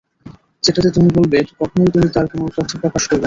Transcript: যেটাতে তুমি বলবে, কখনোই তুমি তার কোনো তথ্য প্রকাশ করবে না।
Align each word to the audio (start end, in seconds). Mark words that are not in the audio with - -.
যেটাতে 0.63 0.89
তুমি 0.91 1.09
বলবে, 1.17 1.37
কখনোই 1.59 1.89
তুমি 1.95 2.07
তার 2.15 2.25
কোনো 2.31 2.45
তথ্য 2.57 2.71
প্রকাশ 2.81 3.03
করবে 3.03 3.15
না। 3.15 3.19